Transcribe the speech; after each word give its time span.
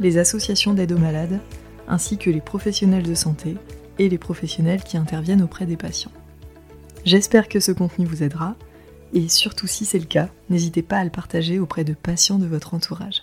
les 0.00 0.18
associations 0.18 0.74
d'aide 0.74 0.92
aux 0.92 0.98
malades, 0.98 1.40
ainsi 1.88 2.18
que 2.18 2.30
les 2.30 2.40
professionnels 2.40 3.02
de 3.02 3.14
santé 3.14 3.56
et 3.98 4.08
les 4.08 4.18
professionnels 4.18 4.82
qui 4.82 4.96
interviennent 4.96 5.42
auprès 5.42 5.66
des 5.66 5.76
patients. 5.76 6.12
J'espère 7.04 7.48
que 7.48 7.60
ce 7.60 7.72
contenu 7.72 8.06
vous 8.06 8.22
aidera, 8.22 8.54
et 9.12 9.28
surtout 9.28 9.66
si 9.66 9.84
c'est 9.84 9.98
le 9.98 10.06
cas, 10.06 10.28
n'hésitez 10.48 10.82
pas 10.82 10.98
à 10.98 11.04
le 11.04 11.10
partager 11.10 11.58
auprès 11.58 11.84
de 11.84 11.94
patients 11.94 12.38
de 12.38 12.46
votre 12.46 12.74
entourage. 12.74 13.22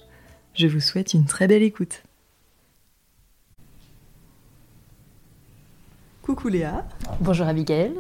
Je 0.54 0.68
vous 0.68 0.82
souhaite 0.82 1.14
une 1.14 1.26
très 1.26 1.48
belle 1.48 1.64
écoute. 1.64 2.04
Coucou 6.22 6.50
Léa. 6.50 6.88
Bonjour 7.22 7.48
Abigail. 7.48 7.94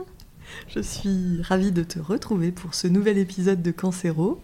Je 0.68 0.80
suis 0.80 1.42
ravie 1.42 1.72
de 1.72 1.84
te 1.84 2.00
retrouver 2.00 2.52
pour 2.52 2.76
ce 2.76 2.88
nouvel 2.88 3.18
épisode 3.18 3.62
de 3.62 3.72
Cancéro. 3.72 4.42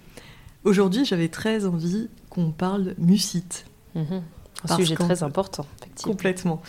Aujourd'hui, 0.64 1.06
j'avais 1.06 1.30
très 1.30 1.66
envie 1.66 2.10
qu'on 2.30 2.52
parle 2.52 2.96
mucite. 2.98 3.66
Mhm. 3.96 4.22
Un 4.68 4.76
sujet 4.76 4.96
très 4.96 5.24
important, 5.24 5.66
effectivement. 5.80 6.14
Complètement. 6.14 6.62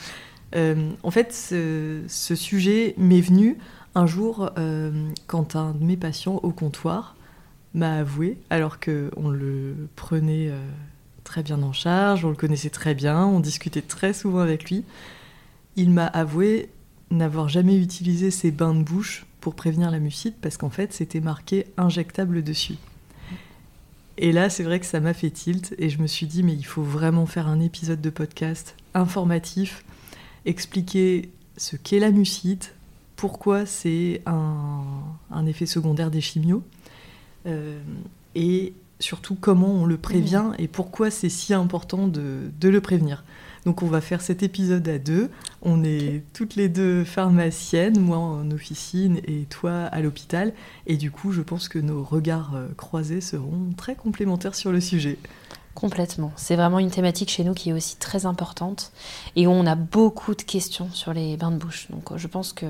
Euh, 0.55 0.91
en 1.03 1.11
fait, 1.11 1.33
ce, 1.33 2.05
sujet 2.09 2.95
m'est 2.99 3.21
venu 3.21 3.59
un 3.95 4.07
jour 4.07 4.51
euh, 4.59 5.11
quand 5.27 5.57
un 5.57 5.73
de 5.73 5.85
mes 5.85 5.97
patients 5.97 6.37
au 6.43 6.51
comptoir 6.51 7.17
m'a 7.75 7.99
avoué, 7.99 8.39
alors 8.51 8.79
qu'on 8.81 9.29
le 9.31 9.89
prenait 9.97 10.49
euh, 10.49 10.59
très 11.25 11.43
bien 11.43 11.63
en 11.63 11.73
charge, 11.73 12.25
on 12.25 12.31
le 12.31 12.37
connaissait 12.37 12.71
très 12.71 12.95
bien, 12.95 13.27
on 13.27 13.41
discutait 13.41 13.83
très 13.83 14.13
souvent 14.13 14.41
avec 14.41 14.71
lui, 14.71 14.85
il 15.77 15.91
m'a 15.91 16.07
avoué 16.07 16.71
n'avoir 17.11 17.49
jamais 17.49 17.77
utilisé 17.77 18.31
ses 18.31 18.51
bains 18.51 18.75
de 18.75 18.83
bouche 18.83 19.27
pour 19.41 19.55
prévenir 19.55 19.91
la 19.91 19.99
mucite 19.99 20.37
parce 20.41 20.57
qu'en 20.57 20.71
fait 20.71 20.93
c'était 20.93 21.21
marqué 21.21 21.67
injectable 21.77 22.43
dessus. 22.43 22.77
Et 24.19 24.33
là, 24.33 24.49
c'est 24.49 24.63
vrai 24.63 24.81
que 24.81 24.87
ça 24.87 25.01
m'a 25.01 25.13
fait 25.13 25.31
tilt 25.31 25.75
et 25.79 25.91
je 25.91 26.01
me 26.01 26.07
suis 26.07 26.27
dit, 26.27 26.43
mais 26.43 26.55
il 26.55 26.65
faut 26.65 26.83
vraiment 26.83 27.27
faire 27.27 27.49
un 27.49 27.61
épisode 27.61 28.01
de 28.01 28.11
podcast 28.11 28.75
informatif, 28.95 29.85
expliquer 30.47 31.31
ce 31.57 31.77
qu'est 31.77 31.99
la 31.99 32.11
mucite, 32.11 32.75
pourquoi 33.17 33.67
c'est 33.67 34.23
un, 34.27 35.47
effet 35.47 35.67
secondaire 35.67 36.11
des 36.11 36.21
chimios, 36.21 36.63
euh, 37.47 37.79
et 38.35 38.73
surtout 39.01 39.37
comment 39.39 39.71
on 39.71 39.85
le 39.85 39.99
prévient 39.99 40.53
et 40.59 40.69
pourquoi 40.69 41.11
c'est 41.11 41.29
si 41.29 41.53
important 41.53 42.09
de 42.09 42.51
le 42.63 42.81
prévenir. 42.81 43.23
Donc 43.67 43.83
on 43.83 43.89
va 43.89 44.01
faire 44.01 44.23
cet 44.23 44.45
épisode 44.45 44.89
à 44.89 44.99
deux. 44.99 45.29
On 45.61 45.83
est 45.83 46.23
toutes 46.33 46.55
les 46.55 46.69
deux 46.69 47.03
pharmaciennes, 47.03 47.99
moi 47.99 48.17
en 48.17 48.51
officine 48.53 49.21
et 49.27 49.43
toi 49.51 49.87
à 49.87 50.01
l'hôpital. 50.01 50.53
Et 50.87 50.97
du 50.97 51.11
coup, 51.11 51.33
je 51.33 51.43
pense 51.43 51.69
que 51.69 51.81
nos 51.81 52.05
regards 52.05 52.55
euh, 52.55 52.69
croisés 52.77 53.21
seront 53.21 53.73
très 53.77 53.97
complémentaires 53.97 54.55
sur 54.55 54.71
le 54.71 54.81
sujet. 54.81 55.19
Complètement. 55.75 56.33
C'est 56.37 56.55
vraiment 56.55 56.79
une 56.79 56.93
thématique 56.93 57.29
chez 57.29 57.43
nous 57.43 57.55
qui 57.55 57.71
est 57.71 57.73
aussi 57.73 57.97
très 57.97 58.25
importante 58.25 58.93
et 59.35 59.49
où 59.49 59.51
on 59.51 59.67
a 59.67 59.75
beaucoup 59.75 60.37
de 60.37 60.43
questions 60.43 60.89
sur 60.93 61.13
les 61.13 61.37
bains 61.37 61.51
de 61.51 61.59
bouche. 61.59 61.89
Donc 61.91 62.17
je 62.17 62.27
pense 62.29 62.53
que 62.53 62.67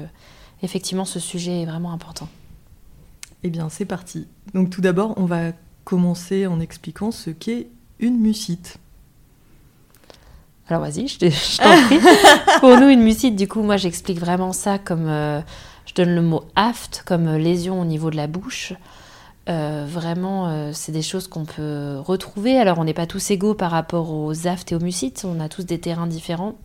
effectivement 0.62 1.04
ce 1.04 1.20
sujet 1.20 1.60
est 1.62 1.66
vraiment 1.66 1.92
important. 1.92 2.28
Eh 3.42 3.50
bien, 3.50 3.68
c'est 3.68 3.84
parti. 3.84 4.26
Donc 4.54 4.70
tout 4.70 4.80
d'abord, 4.80 5.12
on 5.18 5.26
va 5.26 5.52
commencer 5.84 6.46
en 6.46 6.58
expliquant 6.58 7.10
ce 7.10 7.28
qu'est 7.28 7.68
une 8.00 8.18
mucite. 8.18 8.78
Alors 10.68 10.82
vas-y, 10.82 11.06
je 11.06 11.18
t'en 11.58 11.84
prie. 11.86 11.98
Pour 12.60 12.76
nous, 12.78 12.88
une 12.88 13.02
mucite, 13.02 13.36
du 13.36 13.46
coup, 13.46 13.62
moi 13.62 13.76
j'explique 13.76 14.18
vraiment 14.18 14.52
ça 14.52 14.78
comme. 14.78 15.08
Euh, 15.08 15.40
je 15.86 15.94
donne 15.94 16.14
le 16.14 16.22
mot 16.22 16.42
aft 16.56 17.04
comme 17.06 17.28
euh, 17.28 17.38
lésion 17.38 17.80
au 17.80 17.84
niveau 17.84 18.10
de 18.10 18.16
la 18.16 18.26
bouche. 18.26 18.72
Euh, 19.48 19.86
vraiment, 19.88 20.72
c'est 20.72 20.90
des 20.90 21.02
choses 21.02 21.28
qu'on 21.28 21.44
peut 21.44 21.98
retrouver. 22.00 22.58
Alors, 22.58 22.80
on 22.80 22.84
n'est 22.84 22.94
pas 22.94 23.06
tous 23.06 23.30
égaux 23.30 23.54
par 23.54 23.70
rapport 23.70 24.10
aux 24.10 24.48
aftes 24.48 24.72
et 24.72 24.74
aux 24.74 24.80
mucites. 24.80 25.24
On 25.24 25.38
a 25.38 25.48
tous 25.48 25.64
des 25.64 25.78
terrains 25.78 26.08
différents. 26.08 26.56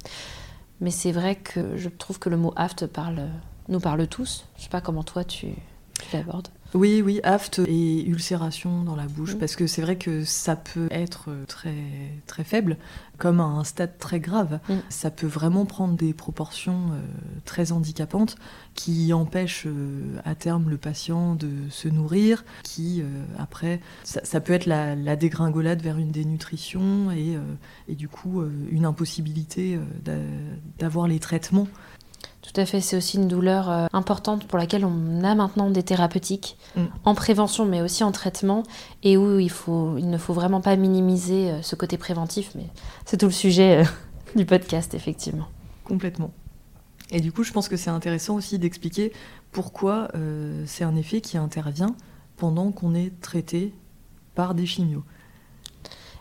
Mais 0.79 0.89
c'est 0.89 1.11
vrai 1.11 1.35
que 1.35 1.77
je 1.77 1.89
trouve 1.89 2.17
que 2.17 2.29
le 2.29 2.37
mot 2.37 2.53
aft 2.55 2.87
parle, 2.87 3.27
nous 3.69 3.79
parle 3.79 4.07
tous. 4.07 4.45
Je 4.57 4.63
sais 4.63 4.69
pas 4.69 4.81
comment 4.81 5.03
toi 5.03 5.23
tu, 5.23 5.49
tu 5.93 6.17
l'abordes. 6.17 6.47
Oui, 6.73 7.01
oui, 7.03 7.19
aft 7.23 7.59
et 7.67 8.05
ulcération 8.05 8.83
dans 8.83 8.95
la 8.95 9.05
bouche, 9.05 9.35
mm. 9.35 9.39
parce 9.39 9.55
que 9.55 9.67
c'est 9.67 9.81
vrai 9.81 9.97
que 9.97 10.23
ça 10.23 10.55
peut 10.55 10.87
être 10.89 11.29
très, 11.47 11.75
très 12.27 12.43
faible, 12.43 12.77
comme 13.17 13.39
à 13.39 13.43
un 13.43 13.63
stade 13.63 13.97
très 13.97 14.19
grave. 14.19 14.59
Mm. 14.69 14.75
Ça 14.89 15.11
peut 15.11 15.27
vraiment 15.27 15.65
prendre 15.65 15.95
des 15.95 16.13
proportions 16.13 16.91
euh, 16.91 16.99
très 17.45 17.71
handicapantes 17.71 18.35
qui 18.73 19.11
empêchent 19.11 19.67
euh, 19.67 20.17
à 20.23 20.33
terme 20.33 20.69
le 20.69 20.77
patient 20.77 21.35
de 21.35 21.51
se 21.69 21.89
nourrir, 21.89 22.45
qui 22.63 23.01
euh, 23.01 23.05
après, 23.37 23.81
ça, 24.03 24.39
peut 24.39 24.53
être 24.53 24.65
la, 24.65 25.15
dégringolade 25.15 25.81
vers 25.81 25.97
une 25.97 26.11
dénutrition 26.11 27.11
et, 27.11 27.37
et 27.89 27.95
du 27.95 28.07
coup 28.07 28.41
une 28.71 28.85
impossibilité 28.85 29.77
d'avoir 30.79 31.07
les 31.07 31.19
traitements 31.19 31.67
tout 32.41 32.59
à 32.59 32.65
fait, 32.65 32.81
c'est 32.81 32.97
aussi 32.97 33.17
une 33.17 33.27
douleur 33.27 33.69
euh, 33.69 33.85
importante 33.93 34.45
pour 34.47 34.57
laquelle 34.57 34.83
on 34.83 35.23
a 35.23 35.35
maintenant 35.35 35.69
des 35.69 35.83
thérapeutiques 35.83 36.57
mm. 36.75 36.85
en 37.05 37.13
prévention 37.13 37.65
mais 37.65 37.81
aussi 37.81 38.03
en 38.03 38.11
traitement 38.11 38.63
et 39.03 39.15
où 39.15 39.39
il, 39.39 39.51
faut, 39.51 39.95
il 39.97 40.09
ne 40.09 40.17
faut 40.17 40.33
vraiment 40.33 40.59
pas 40.59 40.75
minimiser 40.75 41.51
euh, 41.51 41.61
ce 41.61 41.75
côté 41.75 41.97
préventif, 41.97 42.51
mais 42.55 42.65
c'est 43.05 43.17
tout 43.17 43.27
le 43.27 43.31
sujet 43.31 43.83
euh, 43.83 43.85
du 44.35 44.45
podcast 44.45 44.95
effectivement. 44.95 45.47
Complètement. 45.83 46.31
Et 47.11 47.19
du 47.19 47.31
coup, 47.31 47.43
je 47.43 47.51
pense 47.51 47.67
que 47.67 47.77
c'est 47.77 47.89
intéressant 47.89 48.35
aussi 48.35 48.57
d'expliquer 48.57 49.11
pourquoi 49.51 50.07
c'est 50.65 50.85
un 50.85 50.95
effet 50.95 51.19
qui 51.19 51.37
intervient 51.37 51.93
pendant 52.37 52.71
qu'on 52.71 52.95
est 52.95 53.11
traité 53.19 53.73
par 54.33 54.55
des 54.55 54.65
chimios. 54.65 55.03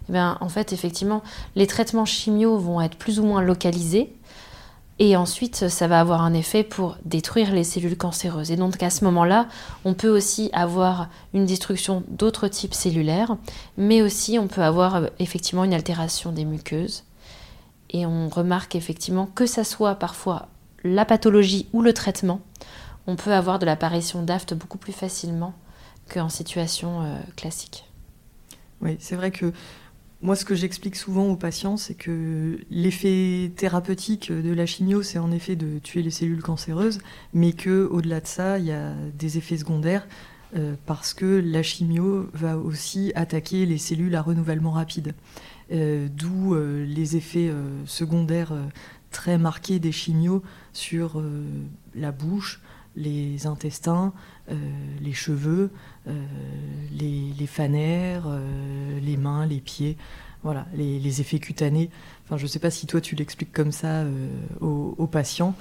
Eh 0.08 0.12
bien, 0.12 0.36
en 0.40 0.48
fait, 0.48 0.72
effectivement, 0.72 1.22
les 1.54 1.68
traitements 1.68 2.04
chimios 2.04 2.58
vont 2.58 2.80
être 2.80 2.96
plus 2.96 3.20
ou 3.20 3.24
moins 3.24 3.40
localisés 3.40 4.12
et 5.02 5.16
ensuite, 5.16 5.70
ça 5.70 5.88
va 5.88 5.98
avoir 5.98 6.20
un 6.20 6.34
effet 6.34 6.62
pour 6.62 6.98
détruire 7.06 7.54
les 7.54 7.64
cellules 7.64 7.96
cancéreuses. 7.96 8.50
Et 8.50 8.56
donc 8.56 8.82
à 8.82 8.90
ce 8.90 9.02
moment-là, 9.06 9.48
on 9.86 9.94
peut 9.94 10.14
aussi 10.14 10.50
avoir 10.52 11.08
une 11.32 11.46
destruction 11.46 12.04
d'autres 12.08 12.48
types 12.48 12.74
cellulaires, 12.74 13.38
mais 13.78 14.02
aussi 14.02 14.38
on 14.38 14.46
peut 14.46 14.60
avoir 14.60 14.96
euh, 14.96 15.06
effectivement 15.18 15.64
une 15.64 15.72
altération 15.72 16.32
des 16.32 16.44
muqueuses. 16.44 17.04
Et 17.88 18.04
on 18.04 18.28
remarque 18.28 18.76
effectivement 18.76 19.24
que 19.24 19.46
ça 19.46 19.64
soit 19.64 19.94
parfois 19.94 20.48
la 20.84 21.06
pathologie 21.06 21.66
ou 21.72 21.80
le 21.80 21.94
traitement, 21.94 22.42
on 23.06 23.16
peut 23.16 23.32
avoir 23.32 23.58
de 23.58 23.64
l'apparition 23.64 24.22
d'aft 24.22 24.52
beaucoup 24.52 24.78
plus 24.78 24.92
facilement 24.92 25.54
qu'en 26.12 26.28
situation 26.28 27.00
euh, 27.00 27.16
classique. 27.36 27.86
Oui, 28.82 28.98
c'est 29.00 29.16
vrai 29.16 29.30
que 29.30 29.54
moi, 30.22 30.36
ce 30.36 30.44
que 30.44 30.54
j'explique 30.54 30.96
souvent 30.96 31.28
aux 31.28 31.36
patients, 31.36 31.78
c'est 31.78 31.94
que 31.94 32.58
l'effet 32.70 33.50
thérapeutique 33.56 34.30
de 34.30 34.52
la 34.52 34.66
chimio, 34.66 35.02
c'est 35.02 35.18
en 35.18 35.32
effet 35.32 35.56
de 35.56 35.78
tuer 35.78 36.02
les 36.02 36.10
cellules 36.10 36.42
cancéreuses, 36.42 36.98
mais 37.32 37.52
que 37.52 37.88
au-delà 37.90 38.20
de 38.20 38.26
ça, 38.26 38.58
il 38.58 38.66
y 38.66 38.72
a 38.72 38.92
des 39.18 39.38
effets 39.38 39.56
secondaires 39.56 40.06
euh, 40.56 40.74
parce 40.84 41.14
que 41.14 41.40
la 41.44 41.62
chimio 41.62 42.28
va 42.32 42.58
aussi 42.58 43.12
attaquer 43.14 43.66
les 43.66 43.78
cellules 43.78 44.14
à 44.16 44.22
renouvellement 44.22 44.72
rapide. 44.72 45.14
Euh, 45.72 46.08
d'où 46.12 46.54
euh, 46.54 46.84
les 46.84 47.16
effets 47.16 47.52
secondaires 47.86 48.52
très 49.10 49.38
marqués 49.38 49.78
des 49.78 49.92
chimios 49.92 50.42
sur 50.72 51.22
la 51.94 52.12
bouche, 52.12 52.60
les 52.96 53.46
intestins, 53.46 54.12
les 55.00 55.12
cheveux, 55.12 55.70
les, 56.06 57.32
les, 57.38 57.46
fanères, 57.46 58.28
les 59.00 59.16
mains, 59.16 59.46
les 59.46 59.60
pieds, 59.60 59.96
voilà, 60.42 60.66
les, 60.74 61.20
effets 61.20 61.38
cutanés. 61.38 61.90
Enfin, 62.24 62.36
je 62.36 62.44
ne 62.44 62.48
sais 62.48 62.58
pas 62.58 62.70
si 62.70 62.86
toi 62.86 63.00
tu 63.00 63.14
l'expliques 63.14 63.52
comme 63.52 63.72
ça 63.72 64.02
euh, 64.02 64.28
aux, 64.60 65.06
patients, 65.06 65.54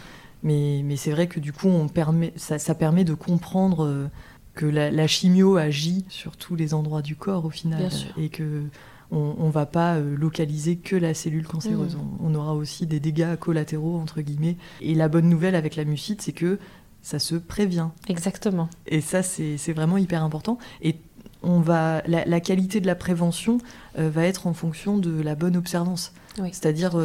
mais, 0.43 0.81
mais 0.85 0.95
c'est 0.95 1.11
vrai 1.11 1.27
que 1.27 1.39
du 1.39 1.51
coup, 1.51 1.67
on 1.67 1.87
permet, 1.87 2.33
ça, 2.35 2.75
permet 2.75 3.03
de 3.03 3.13
comprendre 3.13 3.85
euh, 3.85 4.07
que 4.53 4.65
la, 4.65 5.07
chimio 5.07 5.57
agit 5.57 6.05
sur 6.09 6.37
tous 6.37 6.55
les 6.55 6.73
endroits 6.73 7.01
du 7.01 7.15
corps 7.15 7.45
au 7.45 7.49
final, 7.49 7.89
et 8.17 8.29
que 8.29 8.63
on 9.11 9.47
ne 9.47 9.51
va 9.51 9.65
pas 9.65 9.95
euh, 9.95 10.15
localiser 10.15 10.75
que 10.75 10.95
la 10.95 11.15
cellule 11.15 11.47
cancéreuse. 11.47 11.95
Mmh. 11.95 12.17
On, 12.21 12.31
on, 12.31 12.35
aura 12.35 12.53
aussi 12.53 12.85
des 12.85 12.99
dégâts 12.99 13.35
collatéraux, 13.37 13.97
entre 13.97 14.21
guillemets. 14.21 14.55
Et 14.81 14.93
la 14.93 15.07
bonne 15.07 15.27
nouvelle 15.27 15.55
avec 15.55 15.75
la 15.75 15.83
mucite, 15.83 16.21
c'est 16.21 16.31
que 16.31 16.59
ça 17.01 17.19
se 17.19 17.35
prévient. 17.35 17.89
Exactement. 18.07 18.69
Et 18.85 19.01
ça, 19.01 19.23
c'est 19.23 19.73
vraiment 19.73 19.97
hyper 19.97 20.23
important. 20.23 20.57
Et 20.81 20.97
on 21.41 21.59
va, 21.59 22.01
la, 22.05 22.39
qualité 22.39 22.81
de 22.81 22.87
la 22.87 22.95
prévention 22.95 23.59
va 23.95 24.23
être 24.25 24.47
en 24.47 24.53
fonction 24.53 24.97
de 24.97 25.21
la 25.21 25.35
bonne 25.35 25.55
observance. 25.55 26.13
C'est-à-dire 26.51 27.01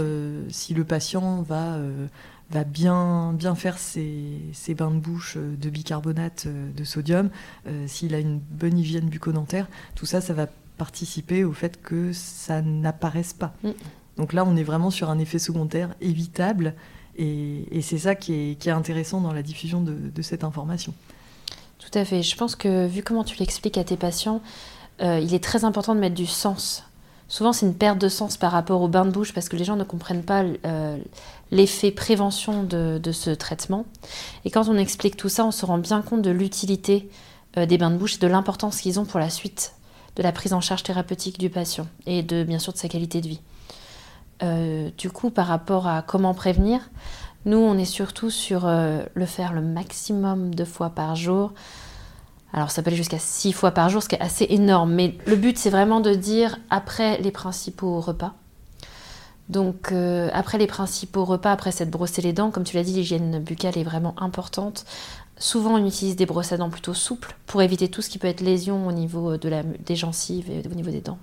si 0.48 0.74
le 0.74 0.84
patient 0.84 1.42
va 1.42 1.78
va 2.50 2.64
bien, 2.64 3.32
bien 3.32 3.54
faire 3.54 3.78
ses, 3.78 4.52
bains 4.76 4.90
de 4.90 4.98
bouche 4.98 5.34
euh, 5.36 5.56
de 5.56 5.70
bicarbonate 5.70 6.44
euh, 6.46 6.70
de 6.72 6.84
sodium, 6.84 7.30
euh, 7.66 7.86
s'il 7.86 8.14
a 8.14 8.18
une 8.18 8.38
bonne 8.38 8.78
hygiène 8.78 9.08
bucco-dentaire, 9.08 9.66
tout 9.94 10.06
ça, 10.06 10.20
ça 10.20 10.34
va 10.34 10.46
participer 10.76 11.44
au 11.44 11.52
fait 11.52 11.80
que 11.80 12.12
ça 12.12 12.62
n'apparaisse 12.62 13.32
pas. 13.32 13.54
Mm. 13.62 13.70
Donc 14.16 14.32
là, 14.32 14.44
on 14.44 14.56
est 14.56 14.62
vraiment 14.62 14.90
sur 14.90 15.10
un 15.10 15.18
effet 15.18 15.38
secondaire 15.38 15.94
évitable, 16.00 16.74
et, 17.16 17.80
c'est 17.82 17.98
ça 17.98 18.14
qui 18.16 18.56
est, 18.60 18.68
intéressant 18.68 19.20
dans 19.20 19.32
la 19.32 19.42
diffusion 19.42 19.80
de, 19.80 20.22
cette 20.22 20.42
information. 20.42 20.94
Tout 21.90 21.98
à 21.98 22.04
fait. 22.04 22.22
Je 22.22 22.36
pense 22.36 22.56
que 22.56 22.86
vu 22.86 23.02
comment 23.02 23.24
tu 23.24 23.36
l'expliques 23.38 23.78
à 23.78 23.84
tes 23.84 23.96
patients, 23.96 24.40
il 25.00 25.34
est 25.34 25.42
très 25.42 25.64
important 25.64 25.94
de 25.94 26.00
mettre 26.00 26.14
du 26.14 26.26
sens 26.26 26.84
Souvent, 27.28 27.52
c'est 27.52 27.66
une 27.66 27.74
perte 27.74 27.98
de 27.98 28.08
sens 28.08 28.36
par 28.36 28.52
rapport 28.52 28.82
au 28.82 28.88
bain 28.88 29.04
de 29.04 29.10
bouche 29.10 29.32
parce 29.32 29.48
que 29.48 29.56
les 29.56 29.64
gens 29.64 29.76
ne 29.76 29.84
comprennent 29.84 30.22
pas 30.22 30.44
euh, 30.66 30.98
l'effet 31.50 31.90
prévention 31.90 32.62
de, 32.62 33.00
ce 33.12 33.30
traitement. 33.30 33.86
Et 34.44 34.50
quand 34.50 34.68
on 34.68 34.76
explique 34.76 35.16
tout 35.16 35.28
ça, 35.28 35.44
on 35.44 35.50
se 35.50 35.64
rend 35.64 35.78
bien 35.78 36.02
compte 36.02 36.22
de 36.22 36.30
l'utilité 36.30 37.08
euh, 37.56 37.66
des 37.66 37.78
bains 37.78 37.90
de 37.90 37.96
bouche 37.96 38.16
et 38.16 38.18
de 38.18 38.26
l'importance 38.26 38.80
qu'ils 38.80 39.00
ont 39.00 39.04
pour 39.04 39.20
la 39.20 39.30
suite 39.30 39.74
de 40.16 40.22
la 40.22 40.32
prise 40.32 40.52
en 40.52 40.60
charge 40.60 40.82
thérapeutique 40.82 41.38
du 41.38 41.50
patient 41.50 41.88
et 42.06 42.22
de 42.22 42.44
bien 42.44 42.58
sûr 42.58 42.72
de 42.72 42.78
sa 42.78 42.88
qualité 42.88 43.20
de 43.20 43.28
vie. 43.28 43.40
Euh, 44.42 44.90
du 44.98 45.10
coup, 45.10 45.30
par 45.30 45.46
rapport 45.46 45.86
à 45.86 46.02
comment 46.02 46.34
prévenir, 46.34 46.80
nous, 47.44 47.58
on 47.58 47.76
est 47.76 47.84
surtout 47.84 48.30
sur 48.30 48.66
le 48.66 49.26
faire 49.26 49.52
le 49.52 49.60
maximum 49.60 50.54
de 50.54 50.64
fois 50.64 50.90
par 50.90 51.14
jour. 51.14 51.52
Alors 52.54 52.70
ça 52.70 52.82
peut 52.82 52.88
aller 52.88 52.96
jusqu'à 52.96 53.18
six 53.18 53.52
fois 53.52 53.72
par 53.72 53.88
jour, 53.88 54.02
ce 54.02 54.08
qui 54.08 54.14
est 54.14 54.20
assez 54.20 54.46
énorme. 54.48 54.92
Mais 54.94 55.18
le 55.26 55.34
but, 55.34 55.58
c'est 55.58 55.70
vraiment 55.70 56.00
de 56.00 56.14
dire 56.14 56.56
après 56.70 57.18
les 57.20 57.32
principaux 57.32 58.00
repas. 58.00 58.34
Donc 59.48 59.90
euh, 59.90 60.30
après 60.32 60.56
les 60.56 60.68
principaux 60.68 61.24
repas, 61.24 61.50
après 61.50 61.72
s'être 61.72 61.90
brossé 61.90 62.22
les 62.22 62.32
dents, 62.32 62.52
comme 62.52 62.62
tu 62.62 62.76
l'as 62.76 62.84
dit, 62.84 62.94
l'hygiène 62.94 63.40
buccale 63.40 63.76
est 63.76 63.82
vraiment 63.82 64.14
importante. 64.18 64.86
Souvent, 65.36 65.74
on 65.74 65.84
utilise 65.84 66.14
des 66.14 66.26
brosses 66.26 66.52
à 66.52 66.56
dents 66.56 66.70
plutôt 66.70 66.94
souples 66.94 67.34
pour 67.46 67.60
éviter 67.60 67.88
tout 67.88 68.02
ce 68.02 68.08
qui 68.08 68.18
peut 68.18 68.28
être 68.28 68.40
lésion 68.40 68.86
au 68.86 68.92
niveau 68.92 69.36
des 69.36 69.96
gencives 69.96 70.48
et 70.48 70.62
au 70.66 70.74
niveau 70.74 70.92
des 70.92 71.00
dents. 71.00 71.18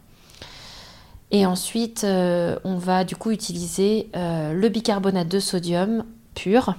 Et 1.31 1.45
ensuite, 1.45 2.04
euh, 2.04 2.60
on 2.66 2.75
va 2.75 3.06
du 3.06 3.16
coup 3.16 3.31
utiliser 3.31 4.10
euh, 4.16 4.54
le 4.54 4.69
bicarbonate 4.69 5.30
de 5.30 5.39
sodium 5.39 6.04
pur 6.36 6.75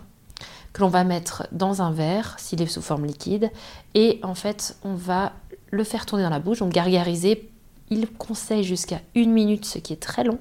que 0.74 0.82
l'on 0.82 0.88
va 0.88 1.04
mettre 1.04 1.46
dans 1.52 1.82
un 1.82 1.90
verre 1.90 2.36
s'il 2.38 2.60
est 2.62 2.66
sous 2.66 2.82
forme 2.82 3.06
liquide. 3.06 3.50
Et 3.94 4.20
en 4.22 4.34
fait, 4.34 4.76
on 4.84 4.94
va 4.94 5.32
le 5.70 5.84
faire 5.84 6.06
tourner 6.06 6.22
dans 6.22 6.30
la 6.30 6.38
bouche, 6.38 6.58
donc 6.58 6.72
gargariser. 6.72 7.50
Il 7.90 8.06
conseille 8.06 8.64
jusqu'à 8.64 9.00
une 9.14 9.32
minute, 9.32 9.64
ce 9.64 9.78
qui 9.78 9.92
est 9.92 10.02
très 10.02 10.24
long. 10.24 10.38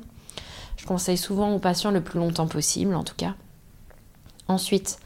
Je 0.77 0.85
conseille 0.85 1.17
souvent 1.17 1.53
aux 1.53 1.59
patients 1.59 1.91
le 1.91 2.01
plus 2.01 2.19
longtemps 2.19 2.47
possible, 2.47 2.95
en 2.95 3.03
tout 3.03 3.15
cas. 3.15 3.35
Ensuite, 4.47 4.99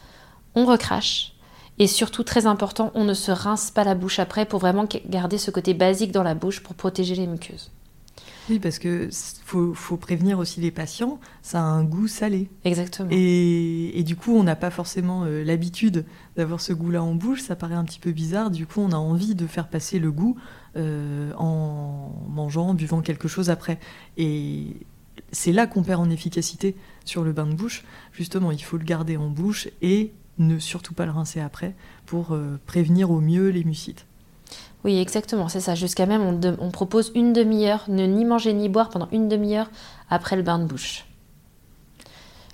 on 0.56 0.66
recrache. 0.66 1.34
Et 1.78 1.88
surtout, 1.88 2.24
très 2.24 2.46
important, 2.46 2.92
on 2.96 3.04
ne 3.04 3.14
se 3.14 3.32
rince 3.32 3.70
pas 3.70 3.84
la 3.84 3.96
bouche 3.96 4.20
après 4.20 4.46
pour 4.46 4.60
vraiment 4.60 4.88
garder 5.08 5.38
ce 5.38 5.52
côté 5.52 5.74
basique 5.74 6.12
dans 6.12 6.24
la 6.24 6.34
bouche 6.34 6.64
pour 6.64 6.76
protéger 6.76 7.16
les 7.16 7.28
muqueuses. 7.28 7.72
Oui, 8.50 8.60
parce 8.60 8.80
que 8.80 9.10
faut, 9.44 9.74
faut, 9.74 9.98
prévenir 9.98 10.38
aussi 10.38 10.62
les 10.62 10.72
patients, 10.72 11.20
ça 11.42 11.60
a 11.60 11.64
un 11.64 11.84
goût 11.84 12.08
salé. 12.08 12.50
Exactement. 12.64 13.10
Et, 13.12 14.04
du 14.06 14.16
coup, 14.16 14.36
on 14.36 14.44
n'a 14.44 14.56
pas 14.56 14.70
forcément 14.70 15.24
euh, 15.24 15.44
l'habitude 15.44 16.06
d'avoir 16.36 16.62
ce 16.62 16.74
goût-là 16.74 17.02
en 17.02 17.16
bouche, 17.16 17.42
ça 17.42 17.56
paraît 17.56 17.76
un 17.76 17.84
petit 17.84 18.00
peu 18.00 18.12
bizarre. 18.12 18.52
Du 18.52 18.68
coup, 18.68 18.82
on 18.82 18.92
a 18.92 18.98
envie 18.98 19.36
de 19.36 19.48
faire 19.48 19.68
passer 19.68 20.00
le 20.00 20.12
goût 20.12 20.38
euh, 20.78 21.32
en 21.38 22.14
mangeant, 22.30 22.70
en 22.70 22.74
buvant 22.74 23.02
quelque 23.02 23.28
chose 23.28 23.50
après. 23.50 23.80
Et 24.18 24.76
c'est 25.32 25.52
là 25.52 25.66
qu'on 25.66 25.84
perd 25.84 26.02
en 26.02 26.10
efficacité 26.10 26.76
sur 27.04 27.24
le 27.24 27.32
bain 27.32 27.48
de 27.48 27.56
bouche. 27.56 27.84
Justement, 28.12 28.52
il 28.52 28.62
faut 28.62 28.78
le 28.78 28.86
garder 28.86 29.18
en 29.18 29.30
bouche 29.30 29.70
et 29.82 30.12
ne 30.38 30.60
surtout 30.60 30.94
pas 30.94 31.06
le 31.06 31.12
rincer 31.12 31.40
après 31.40 31.74
pour 32.06 32.34
euh, 32.34 32.60
prévenir 32.66 33.10
au 33.10 33.22
mieux 33.22 33.50
les 33.50 33.64
mucites. 33.64 34.06
Oui, 34.86 35.00
exactement, 35.00 35.50
c'est 35.50 35.62
ça. 35.62 35.74
Jusqu'à 35.74 36.06
même, 36.06 36.40
on, 36.60 36.70
propose 36.70 37.12
une 37.16 37.34
demi-heure, 37.34 37.86
ne 37.88 38.06
ni 38.06 38.24
manger 38.24 38.54
ni 38.54 38.70
boire 38.70 38.90
pendant 38.90 39.08
une 39.12 39.28
demi-heure 39.28 39.72
après 40.12 40.36
le 40.36 40.44
bain 40.44 40.60
de 40.60 40.66
bouche. 40.66 41.06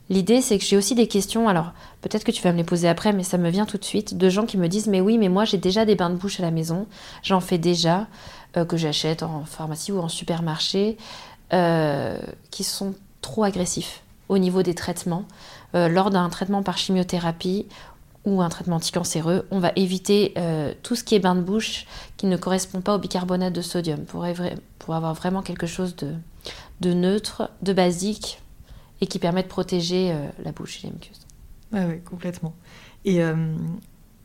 L'idée, 0.09 0.41
c'est 0.41 0.57
que 0.57 0.63
j'ai 0.63 0.77
aussi 0.77 0.95
des 0.95 1.09
questions, 1.09 1.49
alors 1.49 1.73
peut-être 1.99 2.23
que 2.23 2.31
tu 2.31 2.41
vas 2.41 2.53
me 2.53 2.57
les 2.57 2.63
poser 2.63 2.87
après, 2.87 3.11
mais 3.11 3.23
ça 3.23 3.37
me 3.37 3.49
vient 3.49 3.65
tout 3.65 3.77
de 3.77 3.83
suite, 3.83 4.17
de 4.17 4.29
gens 4.29 4.45
qui 4.45 4.57
me 4.57 4.69
disent, 4.69 4.87
mais 4.87 5.01
oui, 5.01 5.17
mais 5.17 5.27
moi 5.27 5.43
j'ai 5.43 5.57
déjà 5.57 5.83
des 5.83 5.95
bains 5.95 6.09
de 6.09 6.15
bouche 6.15 6.39
à 6.39 6.43
la 6.43 6.51
maison, 6.51 6.87
j'en 7.21 7.41
fais 7.41 7.57
déjà, 7.57 8.07
euh, 8.55 8.63
que 8.63 8.77
j'achète 8.77 9.23
en 9.23 9.43
pharmacie 9.43 9.91
ou 9.91 9.99
en 9.99 10.07
supermarché, 10.07 10.97
euh, 11.51 12.17
qui 12.49 12.63
sont 12.63 12.93
trop 13.19 13.43
agressifs 13.43 14.03
au 14.29 14.37
niveau 14.37 14.63
des 14.63 14.73
traitements. 14.73 15.25
Euh, 15.75 15.89
lors 15.89 16.09
d'un 16.09 16.29
traitement 16.29 16.63
par 16.63 16.77
chimiothérapie, 16.77 17.67
ou 18.25 18.41
un 18.41 18.49
traitement 18.49 18.75
anticancéreux, 18.75 19.47
on 19.51 19.59
va 19.59 19.71
éviter 19.75 20.33
euh, 20.37 20.73
tout 20.83 20.95
ce 20.95 21.03
qui 21.03 21.15
est 21.15 21.19
bain 21.19 21.35
de 21.35 21.41
bouche 21.41 21.85
qui 22.17 22.27
ne 22.27 22.37
correspond 22.37 22.81
pas 22.81 22.95
au 22.95 22.99
bicarbonate 22.99 23.53
de 23.53 23.61
sodium 23.61 24.05
pour, 24.05 24.25
avoir 24.93 25.13
vraiment 25.13 25.41
quelque 25.41 25.67
chose 25.67 25.95
de, 25.95 26.93
neutre, 26.93 27.49
de 27.61 27.73
basique 27.73 28.41
et 29.01 29.07
qui 29.07 29.17
permet 29.17 29.41
de 29.41 29.47
protéger 29.47 30.11
euh, 30.11 30.27
la 30.43 30.51
bouche 30.51 30.83
et 30.83 30.87
les 30.87 30.93
muqueuses. 30.93 31.25
oui, 31.73 32.01
complètement. 32.01 32.53
Et 33.05 33.23
euh, 33.23 33.55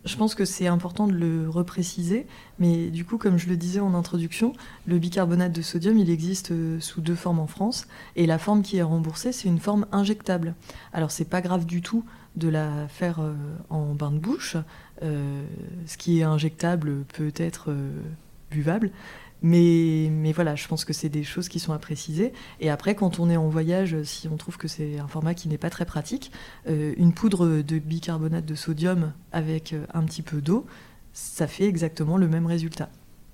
je 0.07 0.17
pense 0.17 0.35
que 0.35 0.45
c'est 0.45 0.67
important 0.67 1.07
de 1.07 1.13
le 1.13 1.51
repréciser, 1.51 2.27
mais 2.59 2.89
du 2.89 3.05
coup, 3.05 3.19
comme 3.19 3.39
je 3.39 3.49
le 3.49 3.57
disais 3.57 3.81
en 3.81 3.93
introduction, 3.95 4.53
le 4.87 4.99
bicarbonate 4.99 5.53
de 5.53 5.63
sodium, 5.63 5.99
il 5.99 6.11
existe 6.11 6.53
sous 6.81 7.01
deux 7.01 7.15
formes 7.15 7.41
en 7.41 7.47
France, 7.47 7.87
et 8.15 8.27
la 8.27 8.39
forme 8.39 8.63
qui 8.63 8.79
est 8.79 8.83
remboursée, 8.83 9.33
c'est 9.33 9.49
une 9.49 9.59
forme 9.59 9.87
injectable. 9.93 10.55
Alors, 10.93 11.11
c'est 11.11 11.29
pas 11.29 11.43
grave 11.43 11.67
du 11.67 11.83
tout 11.83 12.05
de 12.37 12.49
la 12.49 12.87
faire 12.89 13.21
euh, 13.21 13.35
en 13.71 13.95
bain 13.95 14.13
de 14.13 14.19
bouche. 14.19 14.57
Euh, 15.03 15.43
ce 15.87 15.97
qui 15.97 16.21
est 16.21 16.23
injectable 16.23 17.05
peut 17.15 17.33
être 17.37 17.71
euh, 17.71 17.91
buvable. 18.51 18.91
Mais, 19.43 20.33
voilà, 20.33 20.55
je 20.57 20.67
pense 20.67 20.85
que 20.85 20.93
c'est 20.93 21.09
des 21.09 21.23
choses 21.23 21.49
qui 21.49 21.61
sont 21.61 21.73
à 21.73 21.79
préciser. 21.79 22.33
Et 22.61 22.71
après, 22.71 22.95
quand 22.95 23.21
on 23.21 23.31
est 23.31 23.37
en 23.37 23.49
voyage, 23.49 24.03
si 24.03 24.29
on 24.29 24.37
trouve 24.37 24.57
que 24.57 24.69
c'est 24.69 24.99
un 24.99 25.09
format 25.09 25.35
qui 25.35 25.49
n'est 25.49 25.59
pas 25.59 25.71
très 25.71 25.85
pratique, 25.85 26.33
une 26.67 27.13
poudre 27.13 27.63
de 27.63 27.79
bicarbonate 27.79 28.45
de 28.45 28.55
sodium 28.55 29.13
avec 29.33 29.75
un 29.95 30.03
petit 30.05 30.23
peu 30.23 30.41
d'eau, 30.41 30.67
ça 31.13 31.47
fait 31.47 31.65
exactement 31.65 32.17
le 32.17 32.29
même 32.29 32.47
résultat. 32.47 32.89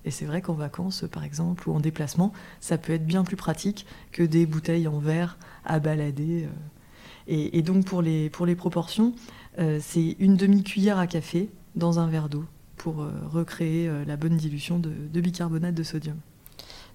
Et 0.05 0.11
c'est 0.11 0.25
vrai 0.25 0.41
qu'en 0.41 0.53
vacances, 0.53 1.05
par 1.11 1.23
exemple, 1.23 1.69
ou 1.69 1.73
en 1.73 1.79
déplacement, 1.79 2.33
ça 2.59 2.77
peut 2.77 2.93
être 2.93 3.05
bien 3.05 3.23
plus 3.23 3.37
pratique 3.37 3.85
que 4.11 4.23
des 4.23 4.45
bouteilles 4.45 4.87
en 4.87 4.99
verre 4.99 5.37
à 5.65 5.79
balader. 5.79 6.47
Et, 7.27 7.61
donc 7.61 7.85
pour 7.85 8.01
les, 8.01 8.29
proportions, 8.55 9.13
euh, 9.59 9.79
c'est 9.81 10.17
une 10.19 10.35
demi-cuillère 10.35 10.97
à 10.97 11.07
café 11.07 11.49
dans 11.75 11.99
un 11.99 12.07
verre 12.07 12.29
d'eau 12.29 12.45
pour 12.83 13.01
euh, 13.01 13.11
recréer 13.31 13.87
euh, 13.87 14.03
la 14.05 14.17
bonne 14.17 14.35
dilution 14.35 14.77
de, 14.77 14.89
bicarbonate 15.21 15.73
de 15.73 15.83
sodium. 15.83 16.17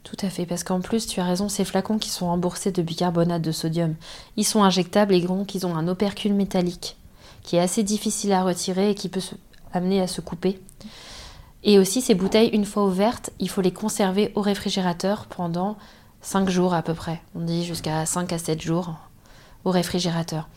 Tout 0.05 0.19
à 0.21 0.29
fait, 0.29 0.45
parce 0.45 0.63
qu'en 0.63 0.81
plus, 0.81 1.07
tu 1.07 1.19
as 1.19 1.25
raison, 1.25 1.49
ces 1.49 1.65
flacons 1.65 1.97
qui 1.97 2.11
sont 2.11 2.27
remboursés 2.27 2.73
de 2.73 2.83
bicarbonate 2.83 3.41
de 3.41 3.53
sodium, 3.53 3.95
ils 4.37 4.45
sont 4.45 4.63
injectables 4.63 5.15
et 5.15 5.21
donc 5.23 5.55
ils 5.55 5.67
ont 5.67 5.75
un 5.75 5.89
opercule 5.89 6.35
métallique 6.35 6.99
qui 7.43 7.57
est 7.57 7.61
assez 7.61 7.83
difficile 7.83 8.33
à 8.33 8.45
retirer 8.45 8.91
et 8.91 8.95
qui 8.95 9.09
peut 9.09 9.23
amener 9.73 10.03
à 10.03 10.07
se 10.07 10.21
couper. 10.21 10.61
Et 11.65 11.79
aussi, 11.79 12.03
ces 12.03 12.15
bouteilles, 12.15 12.51
une 12.51 12.67
fois 12.67 12.85
ouvertes, 12.85 13.31
il 13.39 13.49
faut 13.49 13.63
les 13.63 13.73
conserver 13.73 14.31
au 14.35 14.43
réfrigérateur 14.43 15.25
pendant 15.27 15.79
5 16.21 16.51
jours 16.51 16.75
à 16.75 16.83
peu 16.83 16.93
près. 16.93 17.23
On 17.35 17.41
dit 17.41 17.65
jusqu'à 17.65 18.05
5 18.05 18.31
à 18.35 18.39
7 18.39 18.61
jours 18.61 18.95
au 19.65 19.71
réfrigérateur. 19.71 20.51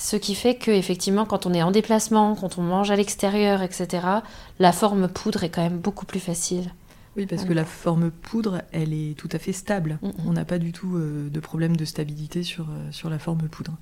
Ce 0.00 0.14
qui 0.14 0.36
fait 0.36 0.54
que 0.54 0.70
effectivement, 0.70 1.26
quand 1.26 1.44
on 1.44 1.52
est 1.52 1.62
en 1.62 1.72
déplacement, 1.72 2.36
quand 2.36 2.56
on 2.56 2.62
mange 2.62 2.92
à 2.92 2.96
l'extérieur, 2.96 3.62
etc., 3.62 4.06
la 4.60 4.70
forme 4.70 5.08
poudre 5.08 5.42
est 5.42 5.50
quand 5.50 5.60
même 5.60 5.78
beaucoup 5.78 6.06
plus 6.06 6.20
facile. 6.20 6.72
Oui, 7.16 7.26
parce 7.26 7.44
que 7.44 7.52
la 7.52 7.64
forme 7.64 8.12
poudre, 8.12 8.62
elle 8.70 8.92
est 8.92 9.18
tout 9.18 9.28
à 9.32 9.40
fait 9.40 9.52
stable. 9.52 9.98
On 10.24 10.32
n'a 10.32 10.44
pas 10.44 10.58
du 10.58 10.70
tout 10.70 10.94
euh, 10.94 11.28
de 11.28 11.40
problème 11.40 11.76
de 11.76 11.84
stabilité 11.84 12.44
sur, 12.44 12.66
euh, 12.66 12.92
sur 12.92 13.10
la 13.10 13.18
forme 13.18 13.48
poudre. 13.48 13.72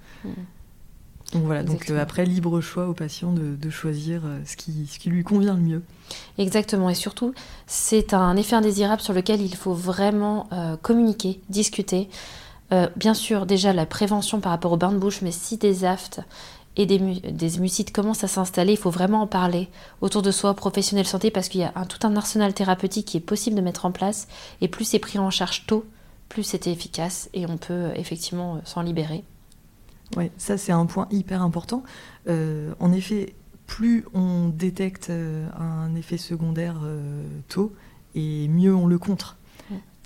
Donc 1.35 1.43
voilà, 1.43 1.63
donc 1.63 1.91
euh, 1.91 2.01
après, 2.01 2.25
libre 2.25 2.63
choix 2.63 2.89
au 2.89 2.95
patient 2.95 3.35
de, 3.35 3.69
choisir 3.69 4.23
ce 4.47 4.57
qui, 4.57 4.87
ce 4.87 4.99
qui 4.99 5.11
lui 5.11 5.23
convient 5.23 5.53
le 5.53 5.61
mieux. 5.61 5.83
Exactement, 6.39 6.89
et 6.89 6.95
surtout, 6.95 7.35
c'est 7.67 8.15
un 8.15 8.37
effet 8.39 8.57
indésirable 8.57 9.03
sur 9.03 9.13
lequel 9.13 9.43
il 9.43 9.55
faut 9.55 9.75
vraiment 9.75 10.49
communiquer, 10.81 11.43
discuter. 11.51 12.09
Euh, 12.73 12.89
bien 12.97 13.15
sûr, 13.15 13.47
déjà 13.47 13.73
la 13.73 13.87
prévention 13.87 14.41
par 14.41 14.53
rapport 14.53 14.73
au 14.73 14.77
bain 14.77 14.93
de 14.93 14.99
bouche, 14.99 15.23
mais 15.23 15.31
si 15.31 15.57
des 15.57 15.85
aftes 15.85 16.21
et 16.77 16.85
des, 16.85 16.99
des 16.99 17.59
mucites 17.59 17.93
commencent 17.93 18.25
à 18.25 18.29
s'installer, 18.29 18.73
il 18.73 18.79
faut 18.79 18.91
vraiment 18.91 19.23
en 19.23 19.27
parler 19.27 19.69
autour 20.01 20.23
de 20.23 20.31
soi, 20.31 20.55
professionnels 20.55 21.05
de 21.05 21.11
santé, 21.11 21.31
parce 21.31 21.49
qu'il 21.49 21.61
y 21.61 21.65
a 21.65 21.73
un, 21.77 21.87
tout 21.87 22.05
un 22.07 22.17
arsenal 22.17 22.53
thérapeutique 22.55 23.07
qui 23.07 23.17
est 23.17 23.21
possible 23.21 23.57
de 23.57 23.63
mettre 23.63 23.87
en 23.87 23.93
place, 23.93 24.27
et 24.61 24.69
plus 24.69 24.85
c'est 24.85 24.99
pris 24.99 25.19
en 25.19 25.31
charge 25.31 25.67
tôt, 25.67 25.85
plus 26.29 26.43
c'est 26.43 26.67
efficace, 26.67 27.31
et 27.35 27.47
on 27.47 27.57
peut 27.57 27.73
euh, 27.73 27.95
effectivement 27.95 28.57
euh, 28.57 28.59
s'en 28.65 28.83
libérer. 28.83 29.25
Oui, 30.17 30.31
ça 30.37 30.57
c'est 30.57 30.73
un 30.73 30.87
point 30.87 31.09
hyper 31.11 31.43
important. 31.43 31.83
en 32.29 32.93
effet, 32.93 33.35
plus 33.67 34.05
on 34.15 34.49
détecte 34.49 35.11
un 35.11 35.95
effet 35.97 36.17
secondaire 36.17 36.77
tôt, 37.49 37.73
et 38.15 38.47
mieux 38.47 38.73
on 38.73 38.87
le 38.87 38.99
contre. 38.99 39.36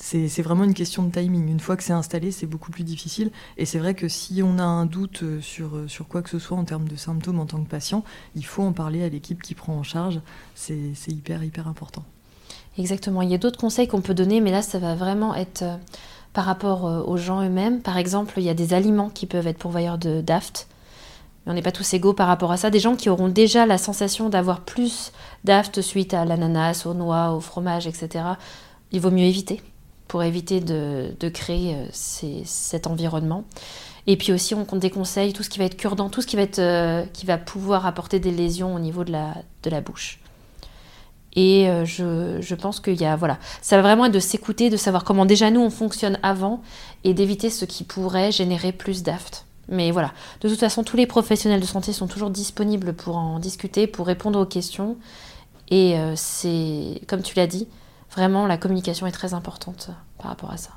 C'est 0.02 0.42
vraiment 0.42 0.64
une 0.64 0.72
question 0.72 1.02
de 1.02 1.12
timing. 1.12 1.48
Une 1.50 1.60
fois 1.60 1.76
que 1.76 1.82
c'est 1.82 1.92
installé, 1.92 2.32
c'est 2.32 2.46
beaucoup 2.46 2.70
plus 2.70 2.84
difficile. 2.84 3.30
Et 3.58 3.66
c'est 3.66 3.78
vrai 3.78 3.94
que 3.94 4.08
si 4.08 4.42
on 4.42 4.58
a 4.58 4.64
un 4.64 4.86
doute 4.86 5.22
sur, 5.42 5.72
sur 5.88 6.08
quoi 6.08 6.22
que 6.22 6.30
ce 6.30 6.38
soit 6.38 6.56
en 6.56 6.64
termes 6.64 6.88
de 6.88 6.96
symptômes 6.96 7.38
en 7.38 7.44
tant 7.44 7.62
que 7.62 7.68
patient, 7.68 8.02
il 8.34 8.44
faut 8.44 8.62
en 8.62 8.72
parler 8.72 9.04
à 9.04 9.10
l'équipe 9.10 9.42
qui 9.42 9.54
prend 9.54 9.74
en 9.74 9.82
charge. 9.82 10.20
C'est 10.54 10.94
hyper, 11.08 11.44
hyper 11.44 11.68
important. 11.68 12.02
Exactement. 12.78 13.20
Il 13.20 13.30
y 13.30 13.34
a 13.34 13.38
d'autres 13.38 13.58
conseils 13.58 13.88
qu'on 13.88 14.00
peut 14.00 14.14
donner, 14.14 14.40
mais 14.40 14.50
là, 14.50 14.62
ça 14.62 14.78
va 14.78 14.94
vraiment 14.94 15.34
être 15.34 15.62
euh, 15.62 15.76
par 16.32 16.46
rapport 16.46 16.86
euh, 16.86 17.02
aux 17.02 17.18
gens 17.18 17.42
eux-mêmes. 17.42 17.82
Par 17.82 17.98
exemple, 17.98 18.34
il 18.38 18.44
y 18.44 18.48
a 18.48 18.54
des 18.54 18.72
aliments 18.72 19.10
qui 19.10 19.26
peuvent 19.26 19.46
être 19.46 19.58
pourvoyeurs 19.58 19.98
de 19.98 20.22
d'aft. 20.22 20.66
On 21.46 21.52
n'est 21.52 21.62
pas 21.62 21.72
tous 21.72 21.94
égaux 21.94 22.14
par 22.14 22.26
rapport 22.26 22.52
à 22.52 22.56
ça. 22.56 22.70
Des 22.70 22.80
gens 22.80 22.96
qui 22.96 23.10
auront 23.10 23.28
déjà 23.28 23.66
la 23.66 23.76
sensation 23.76 24.30
d'avoir 24.30 24.60
plus 24.60 25.12
d'aft 25.44 25.82
suite 25.82 26.14
à 26.14 26.24
l'ananas, 26.24 26.86
aux 26.86 26.94
noix, 26.94 27.32
au 27.32 27.40
fromage, 27.40 27.86
etc. 27.86 28.24
Il 28.92 29.00
vaut 29.00 29.10
mieux 29.10 29.24
éviter 29.24 29.60
pour 30.10 30.24
éviter 30.24 30.58
de, 30.58 31.28
créer 31.28 31.76
euh, 31.76 31.86
cet 31.92 32.88
environnement. 32.88 33.44
Et 34.08 34.16
puis 34.16 34.32
aussi, 34.32 34.56
on 34.56 34.64
déconseille 34.76 35.32
tout 35.32 35.44
ce 35.44 35.48
qui 35.48 35.60
va 35.60 35.66
être 35.66 35.76
cure-dent, 35.76 36.08
tout 36.08 36.20
ce 36.20 36.26
qui 36.26 36.34
va, 36.34 36.42
être, 36.42 36.58
euh, 36.58 37.04
qui 37.12 37.26
va 37.26 37.38
pouvoir 37.38 37.86
apporter 37.86 38.18
des 38.18 38.32
lésions 38.32 38.74
au 38.74 38.80
niveau 38.80 39.04
de 39.04 39.12
la, 39.12 39.36
de 39.62 39.70
la 39.70 39.80
bouche. 39.80 40.18
Et 41.36 41.68
euh, 41.68 41.84
je, 41.84 42.38
je, 42.40 42.54
pense 42.56 42.80
qu'il 42.80 43.00
y 43.00 43.04
a, 43.04 43.14
voilà, 43.14 43.38
ça 43.62 43.76
va 43.76 43.82
vraiment 43.82 44.06
être 44.06 44.12
de 44.12 44.18
s'écouter, 44.18 44.68
de 44.68 44.76
savoir 44.76 45.04
comment 45.04 45.26
déjà 45.26 45.48
nous 45.48 45.60
on 45.60 45.70
fonctionne 45.70 46.18
avant 46.24 46.60
et 47.04 47.14
d'éviter 47.14 47.48
ce 47.48 47.64
qui 47.64 47.84
pourrait 47.84 48.32
générer 48.32 48.72
plus 48.72 49.04
d'aft. 49.04 49.46
Mais 49.68 49.92
voilà, 49.92 50.12
de 50.40 50.48
toute 50.48 50.58
façon, 50.58 50.82
tous 50.82 50.96
les 50.96 51.06
professionnels 51.06 51.60
de 51.60 51.66
santé 51.66 51.92
sont 51.92 52.08
toujours 52.08 52.30
disponibles 52.30 52.94
pour 52.94 53.16
en 53.16 53.38
discuter, 53.38 53.86
pour 53.86 54.08
répondre 54.08 54.40
aux 54.40 54.46
questions. 54.46 54.96
Et 55.70 55.94
c'est, 56.16 57.00
comme 57.06 57.22
tu 57.22 57.36
l'as 57.36 57.46
dit, 57.46 57.68
vraiment, 58.10 58.46
la 58.46 58.56
communication 58.56 59.06
est 59.06 59.12
très 59.12 59.34
importante 59.34 59.90
par 60.18 60.28
rapport 60.28 60.50
à 60.50 60.56
ça. 60.56 60.70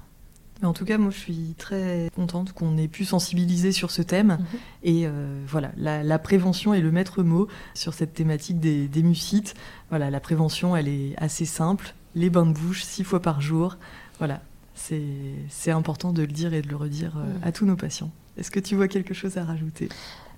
en 0.64 0.74
tout 0.74 0.86
cas, 0.86 0.98
moi, 0.98 1.12
je 1.12 1.18
suis 1.18 1.56
très 1.58 2.10
contente 2.16 2.54
qu'on 2.54 2.78
ait 2.78 2.88
pu 2.88 3.06
sensibiliser 3.06 3.72
sur 3.72 3.92
ce 3.92 4.02
thème. 4.02 4.38
Mhm. 4.40 4.60
Et 4.84 5.04
euh, 5.06 5.44
voilà, 5.48 5.72
la, 5.78 6.20
prévention 6.20 6.74
est 6.74 6.82
le 6.82 6.92
maître 6.92 7.24
mot 7.24 7.48
sur 7.74 7.94
cette 7.94 8.14
thématique 8.14 8.60
des, 8.60 8.88
des 8.88 9.04
mucites. 9.04 9.56
Voilà, 9.90 10.10
la 10.10 10.20
prévention, 10.20 10.76
elle 10.76 10.88
est 10.88 11.16
assez 11.18 11.46
simple. 11.46 11.94
Les 12.16 12.30
bains 12.30 12.46
de 12.46 12.54
bouche, 12.54 12.84
six 12.84 13.04
fois 13.04 13.22
par 13.22 13.42
jour. 13.42 13.78
Voilà, 14.20 14.42
c'est 14.76 15.72
important 15.72 16.14
de 16.14 16.22
le 16.22 16.28
dire 16.28 16.54
et 16.54 16.62
de 16.62 16.70
le 16.70 16.76
redire 16.76 17.18
euh, 17.18 17.24
mhm. 17.24 17.42
à 17.44 17.52
tous 17.52 17.66
nos 17.66 17.76
patients. 17.76 18.12
Est-ce 18.38 18.52
que 18.52 18.60
tu 18.60 18.76
vois 18.76 18.88
quelque 18.88 19.14
chose 19.14 19.38
à 19.38 19.44
rajouter? 19.44 19.90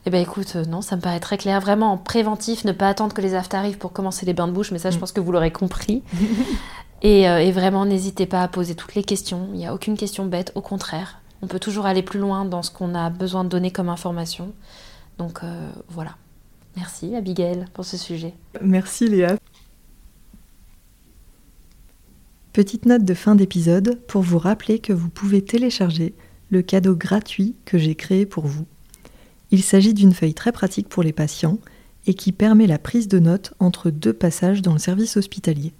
Eh 0.07 0.11
bien 0.11 0.21
écoute, 0.21 0.53
euh, 0.55 0.65
non, 0.65 0.81
ça 0.81 0.95
me 0.95 1.01
paraît 1.01 1.19
très 1.19 1.37
clair. 1.37 1.59
Vraiment 1.59 1.93
en 1.93 1.97
préventif, 1.97 2.63
ne 2.63 2.71
pas 2.71 2.89
attendre 2.89 3.13
que 3.13 3.21
les 3.21 3.33
aftes 3.33 3.55
arrivent 3.55 3.79
pour 3.79 3.91
commencer 3.91 4.25
les 4.25 4.33
bains 4.33 4.47
de 4.47 4.51
bouche, 4.51 4.71
mais 4.71 4.77
ça 4.77 4.91
je 4.91 4.97
mm. 4.97 4.99
pense 4.99 5.11
que 5.11 5.19
vous 5.19 5.31
l'aurez 5.31 5.51
compris. 5.51 6.03
Euh, 7.05 7.38
et, 7.38 7.51
vraiment, 7.51 7.85
n'hésitez 7.85 8.25
pas 8.25 8.41
à 8.41 8.47
poser 8.47 8.75
toutes 8.75 8.95
les 8.95 9.03
questions. 9.03 9.50
Il 9.53 9.57
n'y 9.57 9.67
a 9.67 9.74
aucune 9.74 9.97
question 9.97 10.25
bête, 10.25 10.51
au 10.55 10.62
contraire. 10.62 11.21
On 11.41 11.47
peut 11.47 11.59
toujours 11.59 11.85
aller 11.85 12.01
plus 12.01 12.19
loin 12.19 12.45
dans 12.45 12.63
ce 12.63 12.71
qu'on 12.71 12.95
a 12.95 13.09
besoin 13.09 13.43
de 13.43 13.50
donner 13.50 13.71
comme 13.71 13.89
information. 13.89 14.53
Donc 15.17 15.43
euh, 15.43 15.69
voilà. 15.89 16.15
Merci 16.75 17.15
Abigail 17.15 17.65
pour 17.74 17.85
ce 17.85 17.97
sujet. 17.97 18.33
Merci 18.62 19.07
Léa. 19.07 19.38
Petite 22.51 22.85
note 22.85 23.03
de 23.03 23.13
fin 23.13 23.35
d'épisode 23.35 24.00
pour 24.07 24.21
vous 24.21 24.39
rappeler 24.39 24.79
que 24.79 24.93
vous 24.93 25.09
pouvez 25.09 25.43
télécharger 25.43 26.15
le 26.50 26.62
cadeau 26.62 26.95
gratuit 26.95 27.55
que 27.65 27.77
j'ai 27.77 27.95
créé 27.95 28.25
pour 28.25 28.47
vous. 28.47 28.65
Il 29.51 29.62
s'agit 29.62 29.93
d'une 29.93 30.13
feuille 30.13 30.33
très 30.33 30.51
pratique 30.51 30.89
pour 30.89 31.03
les 31.03 31.13
patients 31.13 31.59
et 32.07 32.13
qui 32.13 32.31
permet 32.31 32.67
la 32.67 32.79
prise 32.79 33.07
de 33.07 33.19
notes 33.19 33.53
entre 33.59 33.89
deux 33.89 34.13
passages 34.13 34.62
dans 34.62 34.74
le 34.74 34.79
service 34.79 35.17
hospitalier. 35.17 35.74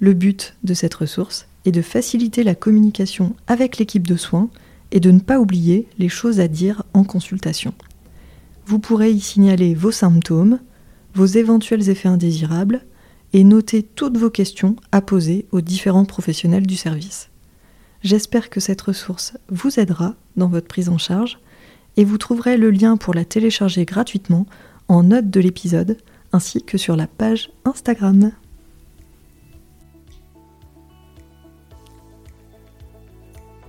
Le 0.00 0.14
but 0.14 0.54
de 0.64 0.72
cette 0.72 0.94
ressource 0.94 1.46
est 1.66 1.72
de 1.72 1.82
faciliter 1.82 2.42
la 2.42 2.54
communication 2.54 3.36
avec 3.46 3.76
l'équipe 3.76 4.06
de 4.06 4.16
soins 4.16 4.48
et 4.92 5.00
de 5.00 5.10
ne 5.10 5.20
pas 5.20 5.38
oublier 5.38 5.86
les 5.98 6.08
choses 6.08 6.40
à 6.40 6.48
dire 6.48 6.82
en 6.94 7.04
consultation. 7.04 7.74
Vous 8.64 8.78
pourrez 8.78 9.12
y 9.12 9.20
signaler 9.20 9.74
vos 9.74 9.90
symptômes, 9.90 10.58
vos 11.14 11.26
éventuels 11.26 11.90
effets 11.90 12.08
indésirables 12.08 12.80
et 13.34 13.44
noter 13.44 13.82
toutes 13.82 14.16
vos 14.16 14.30
questions 14.30 14.74
à 14.90 15.02
poser 15.02 15.46
aux 15.52 15.60
différents 15.60 16.06
professionnels 16.06 16.66
du 16.66 16.76
service. 16.76 17.28
J'espère 18.02 18.48
que 18.48 18.60
cette 18.60 18.80
ressource 18.80 19.34
vous 19.50 19.78
aidera 19.78 20.14
dans 20.36 20.48
votre 20.48 20.66
prise 20.66 20.88
en 20.88 20.96
charge 20.98 21.38
et 21.98 22.04
vous 22.04 22.16
trouverez 22.16 22.56
le 22.56 22.70
lien 22.70 22.96
pour 22.96 23.12
la 23.12 23.26
télécharger 23.26 23.84
gratuitement 23.84 24.46
en 24.88 25.02
note 25.02 25.28
de 25.28 25.40
l'épisode 25.40 25.98
ainsi 26.32 26.62
que 26.62 26.78
sur 26.78 26.96
la 26.96 27.06
page 27.06 27.50
Instagram. 27.66 28.32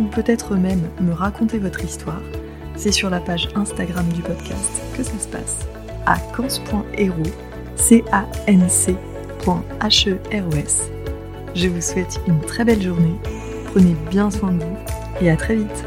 ou 0.00 0.04
peut-être 0.04 0.56
même 0.56 0.82
me 1.00 1.12
raconter 1.12 1.58
votre 1.58 1.84
histoire, 1.84 2.22
c'est 2.74 2.90
sur 2.90 3.10
la 3.10 3.20
page 3.20 3.48
Instagram 3.54 4.06
du 4.08 4.22
podcast 4.22 4.82
que 4.96 5.02
ça 5.02 5.18
se 5.18 5.28
passe, 5.28 5.66
à 6.06 6.16
cans.hero, 6.34 7.22
c 7.76 8.02
a 8.10 8.24
n 8.46 8.68
c 8.68 8.96
h 9.44 10.08
e 10.08 10.18
r 10.32 10.48
o 10.48 10.56
s. 10.56 10.90
Je 11.54 11.68
vous 11.68 11.80
souhaite 11.80 12.20
une 12.26 12.40
très 12.40 12.64
belle 12.64 12.82
journée, 12.82 13.14
prenez 13.72 13.94
bien 14.10 14.30
soin 14.30 14.52
de 14.52 14.64
vous 14.64 14.76
et 15.20 15.30
à 15.30 15.36
très 15.36 15.56
vite 15.56 15.84